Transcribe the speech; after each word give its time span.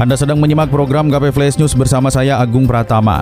Anda 0.00 0.16
sedang 0.16 0.40
menyimak 0.40 0.72
program 0.72 1.12
KP 1.12 1.28
Flash 1.28 1.60
News 1.60 1.76
bersama 1.76 2.08
saya 2.08 2.40
Agung 2.40 2.64
Pratama. 2.64 3.20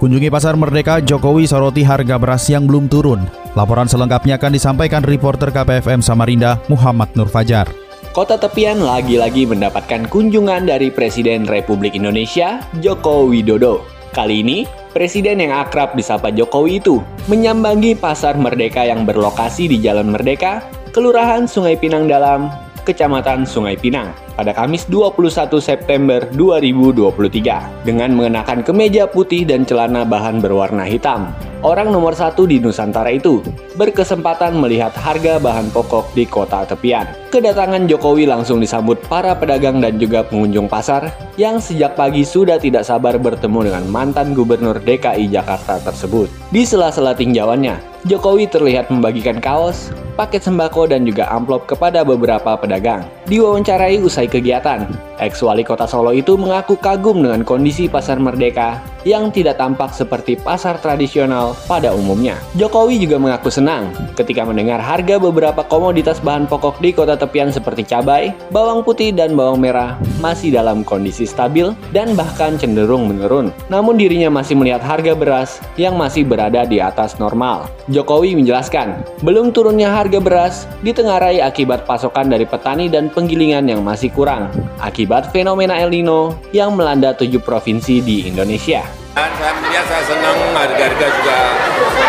Kunjungi 0.00 0.32
Pasar 0.32 0.56
Merdeka, 0.56 1.04
Jokowi 1.04 1.44
soroti 1.44 1.84
harga 1.84 2.16
beras 2.16 2.48
yang 2.48 2.64
belum 2.64 2.88
turun. 2.88 3.28
Laporan 3.52 3.84
selengkapnya 3.84 4.40
akan 4.40 4.56
disampaikan 4.56 5.04
reporter 5.04 5.52
KPFM 5.52 6.00
Samarinda, 6.00 6.56
Muhammad 6.72 7.12
Nur 7.12 7.28
Fajar. 7.28 7.68
Kota 8.16 8.40
Tepian 8.40 8.80
lagi-lagi 8.80 9.44
mendapatkan 9.44 10.08
kunjungan 10.08 10.64
dari 10.64 10.88
Presiden 10.88 11.44
Republik 11.44 11.92
Indonesia, 11.92 12.64
Joko 12.80 13.28
Widodo. 13.28 13.84
Kali 14.16 14.40
ini, 14.40 14.64
Presiden 14.96 15.44
yang 15.44 15.60
akrab 15.60 15.92
disapa 15.92 16.32
Jokowi 16.32 16.80
itu 16.80 17.04
menyambangi 17.28 18.00
Pasar 18.00 18.40
Merdeka 18.40 18.80
yang 18.80 19.04
berlokasi 19.04 19.68
di 19.68 19.76
Jalan 19.76 20.08
Merdeka, 20.08 20.64
Kelurahan 20.88 21.44
Sungai 21.44 21.76
Pinang 21.76 22.08
Dalam, 22.08 22.63
Kecamatan 22.84 23.48
Sungai 23.48 23.80
Pinang 23.80 24.12
pada 24.36 24.52
Kamis 24.52 24.84
21 24.92 25.56
September 25.56 26.20
2023 26.36 27.88
dengan 27.88 28.12
mengenakan 28.12 28.60
kemeja 28.60 29.08
putih 29.08 29.48
dan 29.48 29.64
celana 29.64 30.04
bahan 30.04 30.44
berwarna 30.44 30.84
hitam. 30.84 31.32
Orang 31.64 31.96
nomor 31.96 32.12
satu 32.12 32.44
di 32.44 32.60
Nusantara 32.60 33.08
itu 33.08 33.40
berkesempatan 33.80 34.52
melihat 34.60 34.92
harga 35.00 35.40
bahan 35.40 35.72
pokok 35.72 36.12
di 36.12 36.28
kota 36.28 36.68
tepian. 36.68 37.08
Kedatangan 37.32 37.88
Jokowi 37.88 38.28
langsung 38.28 38.60
disambut 38.60 39.00
para 39.08 39.32
pedagang 39.32 39.80
dan 39.80 39.96
juga 39.96 40.20
pengunjung 40.28 40.68
pasar 40.68 41.08
yang 41.40 41.56
sejak 41.56 41.96
pagi 41.96 42.20
sudah 42.20 42.60
tidak 42.60 42.84
sabar 42.84 43.16
bertemu 43.16 43.72
dengan 43.72 43.84
mantan 43.88 44.36
gubernur 44.36 44.76
DKI 44.76 45.32
Jakarta 45.32 45.80
tersebut. 45.80 46.28
Di 46.52 46.68
sela-sela 46.68 47.16
tinjauannya, 47.16 47.80
Jokowi 48.04 48.44
terlihat 48.44 48.92
membagikan 48.92 49.40
kaos, 49.40 49.88
paket 50.20 50.44
sembako 50.44 50.92
dan 50.92 51.08
juga 51.08 51.32
amplop 51.32 51.64
kepada 51.64 52.04
beberapa 52.04 52.60
pedagang. 52.60 53.08
Diwawancarai 53.24 54.04
usai 54.04 54.28
kegiatan, 54.28 54.84
ex-wali 55.20 55.62
kota 55.62 55.84
Solo 55.84 56.14
itu 56.14 56.34
mengaku 56.34 56.78
kagum 56.78 57.22
dengan 57.22 57.46
kondisi 57.46 57.86
pasar 57.86 58.18
merdeka 58.18 58.82
yang 59.04 59.28
tidak 59.28 59.60
tampak 59.60 59.92
seperti 59.92 60.34
pasar 60.34 60.80
tradisional 60.80 61.52
pada 61.68 61.92
umumnya. 61.92 62.40
Jokowi 62.56 62.98
juga 62.98 63.20
mengaku 63.20 63.52
senang 63.52 63.92
ketika 64.16 64.42
mendengar 64.42 64.80
harga 64.80 65.20
beberapa 65.20 65.62
komoditas 65.68 66.18
bahan 66.24 66.48
pokok 66.48 66.80
di 66.80 66.90
kota 66.90 67.14
tepian 67.14 67.52
seperti 67.52 67.84
cabai, 67.84 68.32
bawang 68.50 68.80
putih, 68.82 69.12
dan 69.12 69.36
bawang 69.36 69.60
merah 69.60 70.00
masih 70.24 70.50
dalam 70.50 70.82
kondisi 70.82 71.28
stabil 71.28 71.70
dan 71.92 72.16
bahkan 72.16 72.56
cenderung 72.56 73.06
menurun. 73.06 73.52
Namun 73.68 74.00
dirinya 74.00 74.32
masih 74.32 74.56
melihat 74.56 74.80
harga 74.80 75.12
beras 75.12 75.60
yang 75.76 76.00
masih 76.00 76.24
berada 76.24 76.64
di 76.64 76.80
atas 76.80 77.20
normal. 77.20 77.68
Jokowi 77.92 78.32
menjelaskan, 78.32 79.04
belum 79.20 79.52
turunnya 79.52 79.92
harga 79.92 80.18
beras 80.18 80.64
ditengarai 80.80 81.44
akibat 81.44 81.84
pasokan 81.84 82.32
dari 82.32 82.48
petani 82.48 82.88
dan 82.88 83.12
penggilingan 83.12 83.68
yang 83.68 83.84
masih 83.84 84.08
kurang 84.08 84.48
akibat 84.80 85.13
fenomena 85.30 85.78
El 85.78 85.94
Nino 85.94 86.42
yang 86.50 86.74
melanda 86.74 87.14
tujuh 87.14 87.38
provinsi 87.38 88.02
di 88.02 88.26
Indonesia. 88.26 88.82
Dan 89.14 89.30
saya 89.38 89.54
melihat 89.62 89.86
saya 89.86 90.02
senang 90.10 90.38
harga-harga 90.58 91.06
juga 91.06 91.38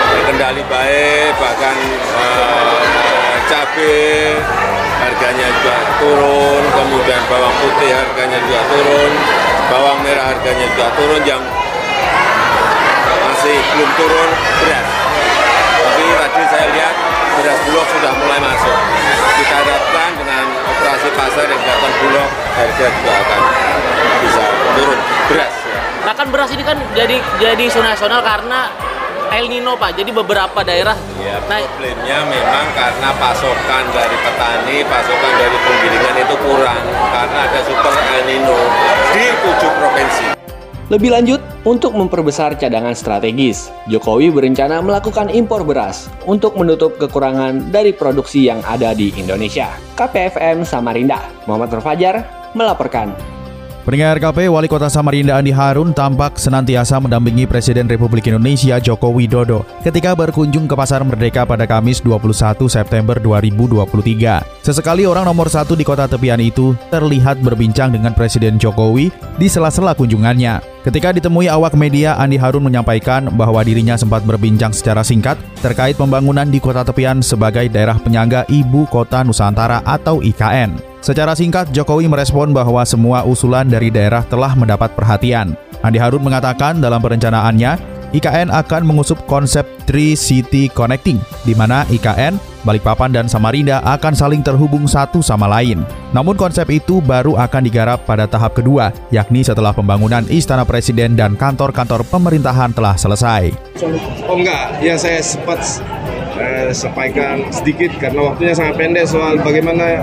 terkendali 0.09 0.63
baik, 0.65 1.37
bahkan 1.37 1.77
uh, 2.17 2.81
cabai 3.45 4.33
harganya 5.05 5.47
juga 5.53 5.75
turun, 6.01 6.63
kemudian 6.73 7.21
bawang 7.29 7.55
putih 7.61 7.93
harganya 7.93 8.41
juga 8.41 8.61
turun, 8.73 9.11
bawang 9.69 9.99
merah 10.01 10.25
harganya 10.33 10.65
juga 10.73 10.87
turun, 10.97 11.21
yang 11.29 11.43
masih 13.05 13.53
belum 13.53 13.89
turun 14.01 14.29
beras. 14.65 14.87
Tapi 15.77 16.03
tadi 16.09 16.43
saya 16.49 16.67
lihat 16.73 16.95
beras 17.37 17.59
bulog 17.69 17.85
sudah 17.85 18.13
mulai 18.17 18.39
masuk. 18.41 18.77
Kita 19.37 19.55
harapkan 19.61 20.11
dengan 20.17 20.45
operasi 20.95 21.11
pasar 21.11 21.43
yang 21.51 21.59
dilakukan 21.59 21.93
bulog, 21.99 22.29
harga 22.55 22.85
juga 22.87 23.11
akan 23.19 23.41
bisa 24.23 24.43
turun 24.79 24.99
beras. 25.27 25.53
Nah 26.07 26.13
kan 26.15 26.27
beras 26.31 26.49
ini 26.55 26.63
kan 26.63 26.77
jadi 26.95 27.19
jadi 27.35 27.63
isu 27.67 27.83
nasional 27.83 28.23
karena 28.23 28.71
El 29.35 29.51
Nino 29.51 29.75
Pak. 29.75 29.91
Jadi 29.99 30.15
beberapa 30.15 30.63
daerah. 30.63 30.95
Ya, 31.19 31.35
nah, 31.51 31.59
problemnya 31.59 32.23
memang 32.31 32.71
karena 32.71 33.11
pasokan 33.19 33.83
dari 33.91 34.15
petani, 34.23 34.87
pasokan 34.87 35.33
dari 35.35 35.57
penggilingan 35.67 36.15
itu 36.15 36.35
kurang 36.39 36.83
karena 37.11 37.39
ada 37.43 37.59
super 37.67 37.91
El 37.91 38.23
Nino 38.31 38.55
di 39.11 39.25
tujuh. 39.43 39.71
Lebih 40.85 41.17
lanjut, 41.17 41.41
untuk 41.65 41.97
memperbesar 41.97 42.61
cadangan 42.61 42.93
strategis, 42.93 43.73
Jokowi 43.89 44.29
berencana 44.29 44.77
melakukan 44.85 45.33
impor 45.33 45.65
beras 45.65 46.13
untuk 46.29 46.53
menutup 46.61 47.01
kekurangan 47.01 47.73
dari 47.73 47.89
produksi 47.89 48.45
yang 48.45 48.61
ada 48.61 48.93
di 48.93 49.09
Indonesia. 49.17 49.73
KPFM 49.97 50.61
Samarinda, 50.61 51.25
Muhammad 51.49 51.73
Terfajar 51.73 52.21
melaporkan. 52.53 53.34
Pendengar 53.85 54.17
KP, 54.17 54.49
Wali 54.49 54.65
Kota 54.65 54.89
Samarinda 54.89 55.37
Andi 55.37 55.53
Harun 55.53 55.93
tampak 55.93 56.41
senantiasa 56.41 56.97
mendampingi 56.97 57.45
Presiden 57.45 57.85
Republik 57.85 58.25
Indonesia 58.25 58.81
Joko 58.81 59.13
Widodo 59.13 59.61
ketika 59.85 60.17
berkunjung 60.17 60.65
ke 60.65 60.73
Pasar 60.73 61.05
Merdeka 61.05 61.45
pada 61.45 61.69
Kamis 61.69 62.01
21 62.01 62.65
September 62.65 63.21
2023. 63.21 64.65
Sesekali 64.65 65.05
orang 65.05 65.29
nomor 65.29 65.53
satu 65.53 65.77
di 65.77 65.85
kota 65.85 66.09
tepian 66.09 66.41
itu 66.41 66.73
terlihat 66.89 67.37
berbincang 67.45 67.93
dengan 67.93 68.17
Presiden 68.17 68.57
Jokowi 68.57 69.13
di 69.37 69.45
sela-sela 69.45 69.93
kunjungannya. 69.93 70.81
Ketika 70.81 71.13
ditemui 71.13 71.45
awak 71.45 71.77
media, 71.77 72.17
Andi 72.17 72.41
Harun 72.41 72.65
menyampaikan 72.65 73.29
bahwa 73.37 73.61
dirinya 73.61 73.93
sempat 73.93 74.25
berbincang 74.25 74.73
secara 74.73 75.05
singkat 75.05 75.37
terkait 75.61 75.93
pembangunan 75.93 76.49
di 76.49 76.57
kota 76.57 76.81
tepian 76.81 77.21
sebagai 77.21 77.69
daerah 77.69 78.01
penyangga 78.01 78.49
Ibu 78.49 78.89
Kota 78.89 79.21
Nusantara 79.21 79.85
atau 79.85 80.25
IKN. 80.25 80.94
Secara 81.05 81.37
singkat, 81.37 81.69
Jokowi 81.69 82.09
merespon 82.09 82.49
bahwa 82.49 82.81
semua 82.81 83.21
usulan 83.21 83.69
dari 83.69 83.93
daerah 83.93 84.25
telah 84.25 84.57
mendapat 84.57 84.89
perhatian. 84.97 85.53
Andi 85.85 86.01
Harun 86.01 86.25
mengatakan 86.25 86.81
dalam 86.81 86.97
perencanaannya, 86.97 87.77
IKN 88.09 88.49
akan 88.49 88.89
mengusup 88.89 89.21
konsep 89.29 89.69
Three 89.85 90.17
City 90.17 90.65
Connecting, 90.65 91.21
di 91.45 91.53
mana 91.53 91.85
IKN, 91.93 92.41
Balikpapan, 92.65 93.13
dan 93.13 93.29
Samarinda 93.29 93.85
akan 93.85 94.17
saling 94.17 94.41
terhubung 94.41 94.89
satu 94.89 95.21
sama 95.21 95.45
lain. 95.45 95.85
Namun 96.09 96.33
konsep 96.33 96.65
itu 96.73 97.05
baru 97.05 97.37
akan 97.37 97.61
digarap 97.69 98.01
pada 98.09 98.25
tahap 98.25 98.57
kedua, 98.57 98.89
yakni 99.13 99.45
setelah 99.45 99.77
pembangunan 99.77 100.25
Istana 100.25 100.65
Presiden 100.65 101.13
dan 101.13 101.37
kantor-kantor 101.37 102.01
pemerintahan 102.09 102.73
telah 102.73 102.97
selesai. 102.97 103.53
Oh 104.25 104.41
enggak, 104.41 104.81
yang 104.81 104.97
saya 104.97 105.21
sempat 105.21 105.61
eh, 106.41 106.73
sampaikan 106.73 107.45
sedikit 107.53 107.93
karena 108.01 108.33
waktunya 108.33 108.57
sangat 108.57 108.73
pendek 108.73 109.05
soal 109.05 109.37
bagaimana 109.37 110.01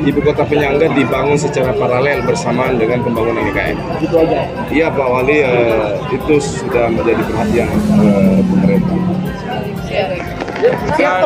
ibu 0.00 0.20
kota 0.24 0.42
penyangga 0.48 0.88
dibangun 0.96 1.36
secara 1.36 1.70
paralel 1.76 2.24
bersamaan 2.24 2.80
dengan 2.80 3.04
pembangunan 3.04 3.44
IKN. 3.52 3.76
Itu 4.00 4.16
aja. 4.16 4.40
Iya 4.72 4.86
Pak 4.88 5.08
Wali 5.08 5.38
uh, 5.44 6.00
itu 6.08 6.34
sudah 6.40 6.88
menjadi 6.88 7.22
perhatian 7.28 7.68
uh, 8.00 8.38
pemerintah. 8.40 8.98
Dan, 10.96 11.22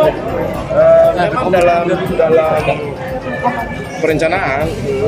uh, 0.74 1.10
memang 1.14 1.46
dalam 1.54 1.84
dalam 2.18 2.62
perencanaan 4.00 4.66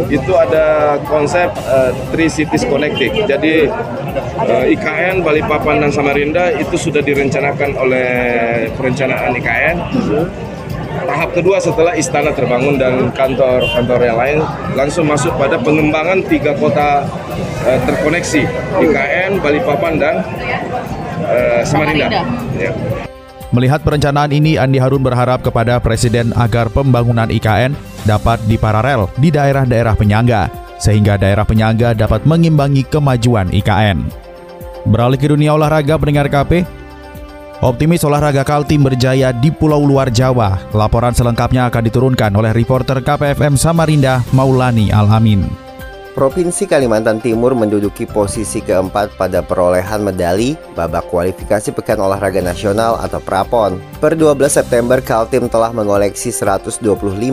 itu 0.09 0.33
ada 0.33 0.97
konsep 1.07 1.51
uh, 1.69 1.91
three 2.15 2.31
cities 2.31 2.65
connecting. 2.65 3.27
Jadi 3.27 3.69
uh, 4.39 4.65
IKN 4.65 5.27
Balikpapan 5.27 5.83
dan 5.85 5.91
Samarinda 5.93 6.55
itu 6.57 6.77
sudah 6.79 7.03
direncanakan 7.05 7.77
oleh 7.77 8.11
perencanaan 8.79 9.35
IKN 9.37 9.77
tahap 11.05 11.31
kedua 11.35 11.59
setelah 11.63 11.95
istana 11.95 12.31
terbangun 12.33 12.81
dan 12.81 13.11
kantor-kantor 13.15 14.01
yang 14.03 14.19
lain 14.19 14.39
langsung 14.75 15.07
masuk 15.07 15.35
pada 15.37 15.59
pengembangan 15.61 16.23
tiga 16.27 16.55
kota 16.57 17.07
uh, 17.67 17.79
terkoneksi 17.87 18.43
IKN, 18.83 19.43
Balikpapan 19.43 19.93
dan 19.99 20.15
uh, 21.27 21.61
Samarinda. 21.67 22.23
Ya. 22.57 22.73
Melihat 23.49 23.81
perencanaan 23.81 24.29
ini, 24.29 24.61
Andi 24.61 24.77
Harun 24.77 25.01
berharap 25.01 25.41
kepada 25.41 25.81
Presiden 25.81 26.37
agar 26.37 26.69
pembangunan 26.69 27.33
IKN 27.33 27.73
dapat 28.05 28.37
diparalel 28.45 29.09
di 29.17 29.33
daerah-daerah 29.33 29.97
penyangga, 29.97 30.53
sehingga 30.77 31.17
daerah 31.17 31.49
penyangga 31.49 31.97
dapat 31.97 32.29
mengimbangi 32.29 32.85
kemajuan 32.85 33.49
IKN. 33.49 34.05
Beralih 34.85 35.17
ke 35.17 35.33
dunia 35.33 35.57
olahraga 35.57 35.97
pendengar 35.97 36.29
KP, 36.29 36.69
Optimis 37.59 38.07
olahraga 38.07 38.47
Kaltim 38.47 38.87
berjaya 38.87 39.35
di 39.35 39.51
Pulau 39.51 39.83
Luar 39.83 40.15
Jawa. 40.15 40.63
Laporan 40.71 41.11
selengkapnya 41.11 41.67
akan 41.67 41.91
diturunkan 41.91 42.31
oleh 42.39 42.55
reporter 42.55 43.03
KPFM 43.03 43.59
Samarinda 43.59 44.23
Maulani 44.31 44.95
Alamin. 44.95 45.43
Provinsi 46.15 46.71
Kalimantan 46.71 47.19
Timur 47.19 47.59
menduduki 47.59 48.07
posisi 48.07 48.63
keempat 48.63 49.19
pada 49.19 49.43
perolehan 49.43 50.07
medali 50.07 50.55
babak 50.79 51.11
kualifikasi 51.11 51.75
Pekan 51.75 51.99
Olahraga 51.99 52.39
Nasional 52.39 52.95
atau 53.03 53.19
Prapon. 53.19 53.83
Per 53.99 54.15
12 54.15 54.39
September, 54.47 55.03
Kaltim 55.03 55.51
telah 55.51 55.75
mengoleksi 55.75 56.31
125 56.31 56.79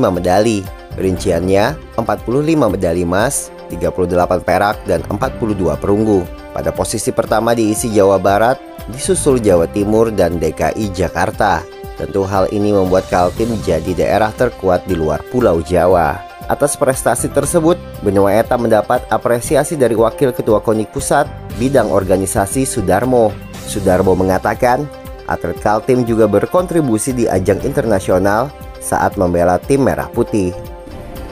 medali. 0.10 0.66
Rinciannya, 0.98 1.78
45 2.02 2.74
medali 2.74 3.06
emas, 3.06 3.54
38 3.76 4.42
perak, 4.42 4.80
dan 4.88 5.04
42 5.04 5.76
perunggu. 5.76 6.24
Pada 6.56 6.72
posisi 6.72 7.12
pertama 7.12 7.52
diisi 7.52 7.92
Jawa 7.92 8.16
Barat, 8.16 8.56
disusul 8.88 9.44
Jawa 9.44 9.68
Timur 9.68 10.10
dan 10.16 10.40
DKI 10.40 10.96
Jakarta. 10.96 11.62
Tentu 11.96 12.28
hal 12.28 12.52
ini 12.52 12.76
membuat 12.76 13.08
Kaltim 13.08 13.56
jadi 13.64 13.92
daerah 13.96 14.32
terkuat 14.36 14.84
di 14.88 15.00
luar 15.00 15.24
Pulau 15.32 15.64
Jawa. 15.64 16.20
Atas 16.46 16.78
prestasi 16.78 17.32
tersebut, 17.32 17.80
Benua 18.06 18.38
Eta 18.38 18.54
mendapat 18.60 19.02
apresiasi 19.10 19.74
dari 19.74 19.98
Wakil 19.98 20.30
Ketua 20.30 20.62
KONIK 20.62 20.94
Pusat 20.94 21.26
bidang 21.58 21.90
organisasi 21.90 22.70
Sudarmo. 22.70 23.34
Sudarmo 23.66 24.14
mengatakan, 24.14 24.86
atlet 25.26 25.58
Kaltim 25.58 26.06
juga 26.06 26.30
berkontribusi 26.30 27.18
di 27.18 27.26
ajang 27.26 27.66
internasional 27.66 28.54
saat 28.78 29.18
membela 29.18 29.58
tim 29.58 29.82
Merah 29.82 30.06
Putih. 30.12 30.54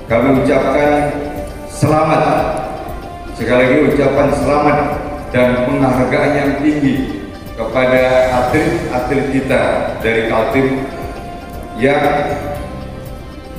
Kami 0.10 0.42
ucapkan 0.42 1.33
selamat, 1.84 2.24
sekali 3.36 3.60
lagi 3.60 3.76
ucapkan 3.92 4.32
selamat 4.32 5.04
dan 5.36 5.68
penghargaan 5.68 6.32
yang 6.32 6.52
tinggi 6.64 7.28
kepada 7.60 8.32
atlet-atlet 8.32 9.36
kita 9.36 9.62
dari 10.00 10.32
Kaltim 10.32 10.88
yang 11.76 12.08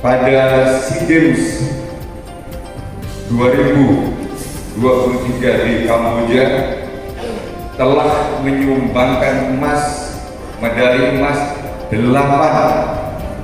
pada 0.00 0.72
SEA 0.80 1.04
Games 1.04 1.68
2023 3.28 5.68
di 5.68 5.74
Kamboja 5.84 6.44
telah 7.76 8.40
menyumbangkan 8.40 9.52
emas 9.52 10.16
medali 10.64 11.20
emas 11.20 11.60
8 11.92 12.00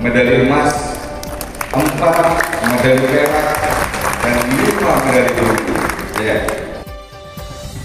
medali 0.00 0.48
emas 0.48 0.72
4 1.68 1.84
medali 2.64 3.04
perak 3.04 3.59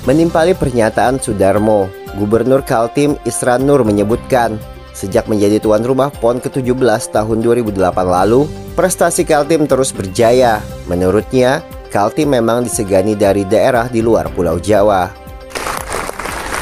Menimpali 0.05 0.53
pernyataan 0.53 1.17
Sudarmo, 1.17 1.89
Gubernur 2.13 2.61
Kaltim 2.61 3.17
Isran 3.25 3.65
Nur 3.65 3.81
menyebutkan 3.81 4.61
Sejak 4.95 5.27
menjadi 5.27 5.59
tuan 5.59 5.83
rumah 5.83 6.07
PON 6.07 6.39
ke-17 6.39 7.11
tahun 7.11 7.43
2008 7.43 7.75
lalu, 8.07 8.47
prestasi 8.79 9.27
Kaltim 9.27 9.67
terus 9.67 9.91
berjaya. 9.91 10.63
Menurutnya, 10.87 11.59
Kaltim 11.91 12.31
memang 12.31 12.63
disegani 12.63 13.11
dari 13.11 13.43
daerah 13.43 13.91
di 13.91 13.99
luar 13.99 14.31
Pulau 14.31 14.55
Jawa. 14.55 15.11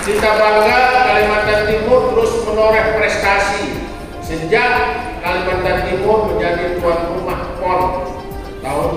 Kita 0.02 0.32
bangga 0.34 0.82
Kalimantan 1.14 1.62
Timur 1.70 2.10
terus 2.10 2.34
menoreh 2.50 2.98
prestasi 2.98 3.86
sejak 4.26 4.82
Kalimantan 5.22 5.94
Timur 5.94 6.34
menjadi 6.34 6.82
tuan 6.82 7.14
rumah 7.14 7.54
PON 7.62 7.82
tahun 8.66 8.90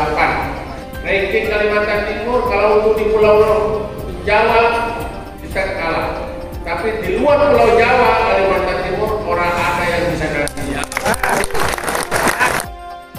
2008. 0.00 1.04
Ranking 1.04 1.46
Kalimantan 1.48 2.00
Timur 2.08 2.40
kalau 2.48 2.80
untuk 2.80 2.94
di 3.00 3.04
Pulau 3.12 3.36
Jawa 4.24 4.62
kita 5.44 5.62
kalah 5.76 6.08
tapi 6.60 6.88
di 7.02 7.18
luar 7.18 7.50
Pulau 7.50 7.68
Jawa, 7.76 8.10
Kalimantan 8.30 8.78
Timur, 8.84 9.10
orang 9.26 9.52
ada 9.52 9.84
yang 9.90 10.04
bisa 10.12 10.26
kasih. 10.28 10.76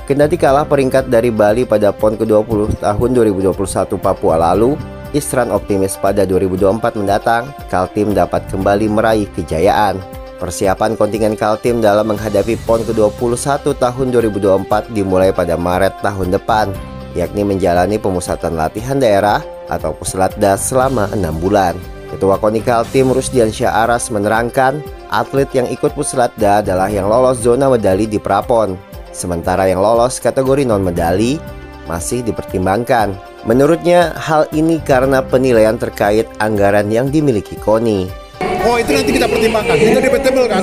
Kendati 0.08 0.38
kalah 0.40 0.66
peringkat 0.68 1.08
dari 1.08 1.32
Bali 1.32 1.64
pada 1.64 1.92
PON 1.92 2.20
ke-20 2.20 2.84
tahun 2.84 3.10
2021 3.12 3.96
Papua 4.00 4.36
lalu, 4.40 4.76
Isran 5.12 5.52
optimis 5.52 5.96
pada 6.00 6.24
2024 6.28 7.00
mendatang, 7.00 7.52
Kaltim 7.68 8.16
dapat 8.16 8.48
kembali 8.52 8.88
meraih 8.92 9.28
kejayaan. 9.36 10.00
Persiapan 10.42 10.98
kontingen 10.98 11.38
Kaltim 11.38 11.86
dalam 11.86 12.10
menghadapi 12.10 12.58
PON 12.66 12.82
ke-21 12.90 13.62
tahun 13.78 14.08
2024 14.10 14.90
dimulai 14.90 15.30
pada 15.30 15.54
Maret 15.54 16.02
tahun 16.02 16.34
depan, 16.34 16.74
yakni 17.14 17.46
menjalani 17.46 18.02
pemusatan 18.02 18.58
latihan 18.58 18.98
daerah 18.98 19.46
atau 19.70 19.94
puslatda 19.94 20.58
selama 20.58 21.14
enam 21.14 21.38
bulan. 21.38 21.78
Ketua 22.10 22.42
Konikal 22.42 22.90
Tim 22.90 23.14
Rusdian 23.14 23.54
Syah 23.54 23.86
Aras 23.86 24.10
menerangkan, 24.10 24.82
atlet 25.14 25.46
yang 25.54 25.70
ikut 25.70 25.94
puslatda 25.94 26.66
adalah 26.66 26.90
yang 26.90 27.06
lolos 27.06 27.38
zona 27.38 27.70
medali 27.70 28.10
di 28.10 28.18
Prapon. 28.18 28.74
Sementara 29.14 29.70
yang 29.70 29.78
lolos 29.78 30.18
kategori 30.18 30.66
non-medali 30.66 31.38
masih 31.86 32.26
dipertimbangkan. 32.26 33.14
Menurutnya, 33.46 34.18
hal 34.18 34.50
ini 34.58 34.82
karena 34.82 35.22
penilaian 35.22 35.78
terkait 35.78 36.26
anggaran 36.42 36.90
yang 36.90 37.14
dimiliki 37.14 37.54
KONI. 37.62 38.21
Oh 38.62 38.78
itu 38.78 38.94
nanti 38.94 39.10
kita 39.10 39.26
pertimbangkan, 39.26 39.74
itu 39.74 39.98
debatable 39.98 40.46
kan? 40.46 40.62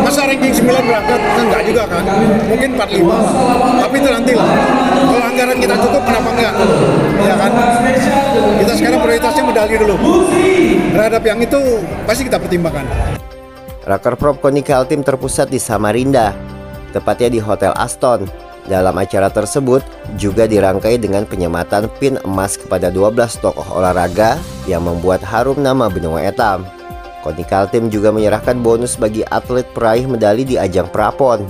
Masa 0.00 0.24
ranking 0.24 0.54
9 0.56 0.64
berangkat, 0.64 1.20
kan 1.20 1.44
enggak 1.44 1.62
juga 1.68 1.82
kan? 1.84 2.04
Mungkin 2.48 2.68
45, 2.72 3.80
tapi 3.84 3.94
itu 4.00 4.08
nanti 4.08 4.32
lah 4.32 4.48
Kalau 5.04 5.24
anggaran 5.28 5.58
kita 5.60 5.74
cukup, 5.76 6.02
kenapa 6.08 6.28
enggak? 6.32 6.54
Ya 7.20 7.34
kan? 7.36 7.52
Kita 8.64 8.72
sekarang 8.80 9.00
prioritasnya 9.04 9.42
medali 9.44 9.74
dulu. 9.76 9.94
Terhadap 10.96 11.22
yang 11.28 11.38
itu, 11.44 11.60
pasti 12.08 12.22
kita 12.24 12.40
pertimbangkan. 12.40 12.84
Raker 13.84 14.16
Prop 14.16 14.40
Konikal 14.40 14.88
Tim 14.88 15.04
terpusat 15.04 15.52
di 15.52 15.60
Samarinda. 15.60 16.32
Tepatnya 16.96 17.28
di 17.28 17.40
Hotel 17.44 17.76
Aston. 17.76 18.24
Dalam 18.64 18.96
acara 18.96 19.28
tersebut 19.28 19.84
juga 20.16 20.48
dirangkai 20.48 20.96
dengan 20.96 21.28
penyematan 21.28 21.92
pin 22.00 22.16
emas 22.24 22.56
kepada 22.56 22.88
12 22.88 23.36
tokoh 23.44 23.76
olahraga 23.76 24.40
yang 24.64 24.88
membuat 24.88 25.20
harum 25.20 25.60
nama 25.60 25.92
benua 25.92 26.24
etam. 26.24 26.64
Konikal 27.24 27.72
Team 27.72 27.88
juga 27.88 28.12
menyerahkan 28.12 28.60
bonus 28.60 29.00
bagi 29.00 29.24
atlet 29.24 29.64
peraih 29.72 30.04
medali 30.04 30.44
di 30.44 30.60
ajang 30.60 30.92
Prapon 30.92 31.40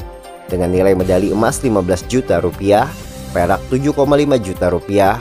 dengan 0.47 0.71
nilai 0.71 0.95
medali 0.95 1.35
emas 1.35 1.59
15 1.59 2.07
juta 2.07 2.39
rupiah, 2.39 2.87
perak 3.35 3.59
7,5 3.75 4.07
juta 4.39 4.71
rupiah, 4.71 5.19